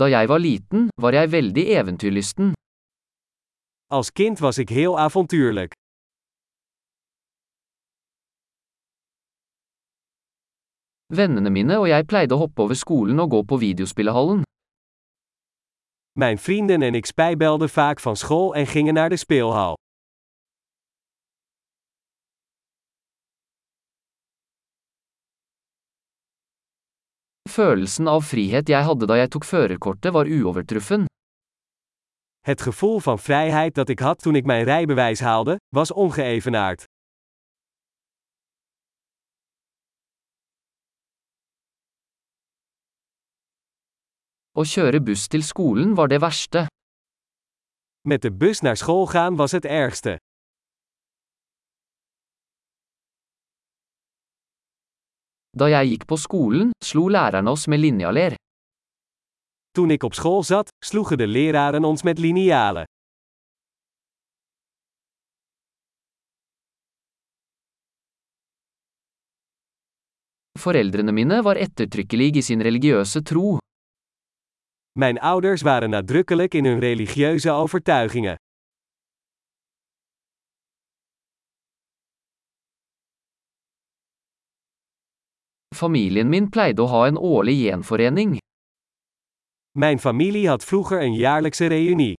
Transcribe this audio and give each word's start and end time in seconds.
Da 0.00 0.04
jeg 0.10 0.28
var 0.28 0.38
liten, 0.38 0.88
var 1.02 1.12
jeg 1.12 1.30
veldig 1.30 1.64
eventyrlysten. 1.78 2.52
Als 3.90 4.10
kind 4.12 4.38
was 4.38 4.58
ik 4.58 4.68
heel 4.68 4.98
avontuurlijk. 4.98 5.72
Vennene 11.14 11.50
mine 11.50 11.78
og 11.78 11.88
jeg 11.88 12.06
pleide 12.06 12.34
å 12.34 12.38
hoppe 12.42 12.62
over 12.62 12.74
skolen 12.74 13.22
og 13.22 13.30
gå 13.30 13.42
på 13.42 13.56
videospillehallen. 13.56 14.42
Mijn 16.18 16.38
vrienden 16.38 16.82
en 16.82 16.94
ik 16.94 17.06
spijbelden 17.06 17.68
vaak 17.68 18.00
van 18.00 18.16
school 18.16 18.54
en 18.54 18.66
gingen 18.66 18.94
naar 18.94 19.08
de 19.08 19.16
speelhal. 19.16 19.74
Følelsen 27.54 28.08
av 28.10 28.24
frihet 28.26 28.70
jeg 28.72 28.82
hadde 28.82 29.06
da 29.06 29.14
jeg 29.20 29.30
tok 29.30 29.44
førerkortet 29.46 30.10
var 30.16 30.26
uovertruffen. 30.26 31.04
Het 32.48 32.64
gevoel 32.66 32.98
van 33.00 33.18
vrijheid 33.18 33.74
dat 33.74 33.88
ik 33.88 33.98
had 33.98 34.18
toen 34.22 34.34
ik 34.34 34.44
mijn 34.44 34.64
rijbewijs 34.64 35.20
haalde, 35.20 35.56
was 35.68 35.92
ongeëvenaard. 35.92 36.84
Å 44.58 44.66
kjøre 44.66 44.98
buss 45.02 45.30
til 45.30 45.46
skolen 45.46 45.94
var 45.94 46.10
det 46.10 46.20
verste. 46.26 46.66
Met 48.02 48.22
de 48.22 48.34
bus 48.34 48.60
naar 48.66 48.76
school 48.76 49.06
gaan 49.06 49.36
was 49.36 49.52
het 49.52 49.64
ergste. 49.64 50.18
Da 55.54 55.68
jeg 55.70 55.92
gikk 55.92 56.04
på 56.10 56.16
skolen, 56.18 56.72
slo 56.82 57.06
lærerne 57.06 57.50
oss 57.54 57.68
med 57.70 57.78
linjaler. 57.78 58.34
Toen 59.70 59.90
ik 59.90 60.02
op 60.02 60.14
school 60.14 60.42
zat, 60.42 60.68
sloegen 60.84 61.18
de 61.18 61.26
leraren 61.26 61.84
ons 61.84 62.02
met 62.02 62.18
linealen. 62.18 62.84
Foreldrene 70.58 71.12
mine 71.12 71.42
var 71.42 71.56
ettertrykkelige 71.56 72.38
i 72.38 72.42
sin 72.42 72.62
religiøse 72.62 73.22
tro. 73.22 73.58
Mijn 74.98 75.18
ouders 75.18 75.62
waren 75.62 75.90
nadrukkelijk 75.90 76.54
in 76.54 76.64
hun 76.64 76.78
religieuze 76.78 77.50
overtuigingen. 77.50 78.36
Familien 85.74 86.28
min 86.30 86.46
pleide 86.54 86.82
å 86.84 86.90
ha 86.92 87.06
en 87.08 87.18
årlig 87.18 87.56
gjenforening. 87.64 88.36
Mijn 89.74 89.98
familie 89.98 90.48
had 90.48 90.62
vroeger 90.62 91.02
een 91.02 91.14
jaarlijkse 91.18 91.66
reunie. 91.66 92.14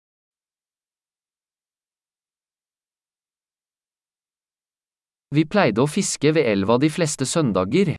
Vi 5.36 5.46
pleide 5.48 5.82
å 5.84 5.88
fiske 5.88 6.34
ved 6.36 6.48
elva 6.52 6.78
de 6.84 6.90
fleste 6.92 7.26
søndager. 7.26 7.96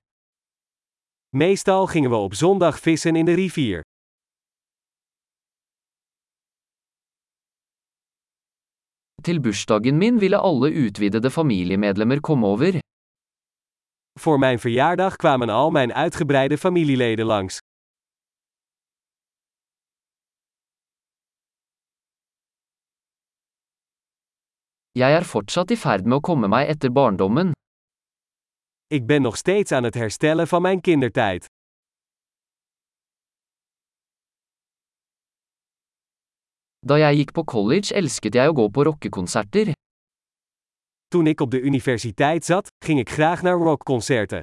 Meestal 1.37 1.89
gingen 1.93 2.13
we 2.13 2.17
op 2.17 2.35
zondag 2.35 2.81
vissen 2.85 3.17
in 3.17 3.27
de 3.29 3.35
rivier. 3.37 3.85
Til 9.27 9.41
bursdagen 9.41 9.99
min 9.99 10.21
ville 10.21 10.39
alle 10.39 10.71
utvidede 10.71 11.31
familiemedlemmer 11.31 12.21
komme 12.21 12.47
over. 12.47 12.79
Voor 14.21 14.39
mijn 14.39 14.59
verjaardag 14.59 15.17
kwamen 15.17 15.49
al 15.49 15.71
mijn 15.71 15.95
uitgebreide 15.95 16.59
familieleden 16.59 17.27
langs. 17.27 17.59
Jeg 24.93 25.13
er 25.13 25.25
fortsatt 25.25 25.71
i 25.71 25.77
ferd 25.77 26.05
med 26.09 26.17
å 26.17 26.21
komme 26.21 26.49
meg 26.49 26.69
etter 26.73 26.93
barndommen. 26.93 27.53
Ik 28.87 29.07
ben 29.07 29.23
nog 29.23 29.37
steeds 29.37 29.73
aan 29.73 29.85
het 29.85 29.95
herstellen 29.95 30.49
van 30.49 30.63
mijn 30.63 30.81
kindertijd. 30.81 31.47
Da 36.87 36.97
jeg 36.97 37.17
gikk 37.17 37.33
på 37.33 37.45
college 37.45 37.95
elsket 37.95 38.35
jeg 38.35 38.49
å 38.49 38.57
gå 38.57 38.71
på 38.71 38.83
rockekonserter. 38.83 39.77
Toen 41.09 41.27
ik 41.27 41.41
op 41.41 41.51
de 41.51 41.61
universiteit 41.61 42.45
zat, 42.45 42.69
ging 42.85 42.99
ik 42.99 43.11
graag 43.11 43.43
naar 43.43 43.57
rockconcerten. 43.57 44.41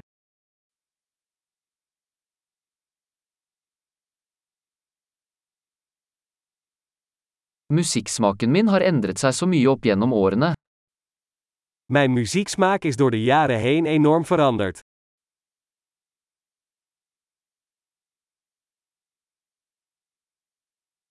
Musikksmaken 7.72 8.50
min 8.50 8.66
har 8.66 8.80
endret 8.80 9.18
seg 9.18 9.34
så 9.34 9.46
mye 9.46 9.70
opp 9.70 9.84
gjennom 9.84 10.12
årene. 10.12 10.52
Mijn 11.92 12.12
muzieksmaak 12.12 12.84
is 12.84 12.96
door 12.96 13.10
de 13.10 13.22
jaren 13.22 13.58
heen 13.58 13.86
enorm 13.86 14.24
veranderd. 14.24 14.78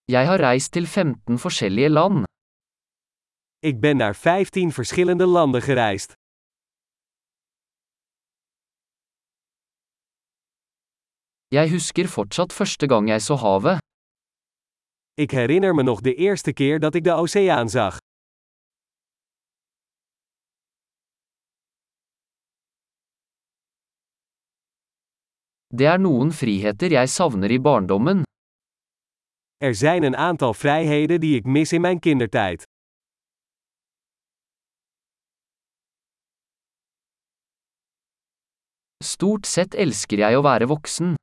Jeg 0.06 0.28
har 0.28 0.40
reist 0.40 0.72
til 0.72 0.88
15 0.88 1.40
forskjellige 1.40 1.90
land. 1.90 2.33
Ik 3.64 3.80
ben 3.80 3.98
naar 3.98 4.16
15 4.16 4.72
verschillende 4.72 5.26
landen 5.26 5.62
gereisd. 5.62 6.14
Jeg 11.48 11.70
husker 11.70 12.08
fortsatt 12.08 12.54
første 12.54 12.88
gang 12.88 13.08
jeg 13.08 13.22
så 13.22 13.36
havet. 13.36 13.78
Ik 15.14 15.32
herinner 15.32 15.76
me 15.76 15.84
nog 15.84 16.02
de 16.02 16.16
eerste 16.16 16.54
keer 16.54 16.80
dat 16.80 16.96
ik 16.96 17.04
de 17.04 17.12
oceaan 17.12 17.70
zag. 17.70 17.98
Det 25.68 25.88
er 25.88 26.00
noen 26.00 26.32
friheter 26.32 26.92
jeg 26.92 27.10
savner 27.10 27.52
i 27.52 27.60
barndommen. 27.60 28.22
Er 29.58 29.76
zijn 29.76 30.04
een 30.04 30.16
aantal 30.16 30.54
vrijheden 30.54 31.20
die 31.20 31.36
ik 31.36 31.46
mis 31.46 31.72
in 31.72 31.82
mijn 31.82 32.00
kindertijd. 32.00 32.73
Stort 39.14 39.46
sett 39.46 39.76
elsker 39.78 40.24
jeg 40.24 40.38
å 40.40 40.42
være 40.42 40.66
voksen. 40.72 41.14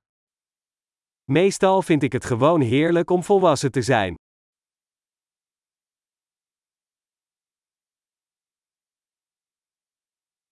Meestal 1.33 1.83
vind 1.83 2.03
ik 2.07 2.13
het 2.13 2.25
gewoon 2.25 2.61
heerlijk 2.61 3.11
om 3.11 3.23
volwassen 3.25 3.73
te 3.73 3.83
zijn. 3.83 4.15